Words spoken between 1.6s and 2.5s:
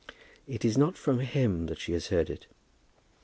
that she has heard it."